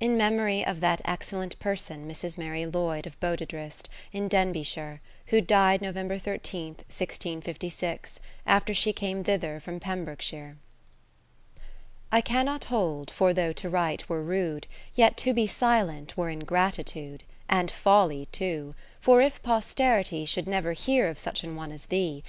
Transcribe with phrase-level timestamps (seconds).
[0.00, 2.36] In, Memory of that excellent Person Mrs.
[2.36, 5.94] Mary Lloyd of Bodidrist in Denbigh shire, who died Nov.
[5.94, 10.56] 13, 1656, after she came thither from Pembroke shire.
[12.10, 17.22] I CANNOT hold, for though to write were rude, Yet to be silent were ingratitude,
[17.48, 22.24] And folly too; for if posterity Should never hear of such an one as thee.